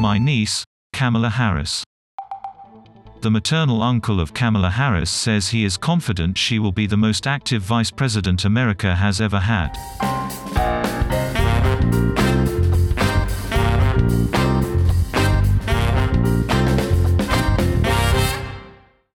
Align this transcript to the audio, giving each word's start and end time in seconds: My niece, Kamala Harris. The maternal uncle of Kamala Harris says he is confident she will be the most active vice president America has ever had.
My 0.00 0.16
niece, 0.16 0.62
Kamala 0.92 1.28
Harris. 1.28 1.82
The 3.20 3.32
maternal 3.32 3.82
uncle 3.82 4.20
of 4.20 4.32
Kamala 4.32 4.70
Harris 4.70 5.10
says 5.10 5.48
he 5.48 5.64
is 5.64 5.76
confident 5.76 6.38
she 6.38 6.60
will 6.60 6.70
be 6.70 6.86
the 6.86 6.96
most 6.96 7.26
active 7.26 7.62
vice 7.62 7.90
president 7.90 8.44
America 8.44 8.94
has 8.94 9.20
ever 9.20 9.40
had. 9.40 9.76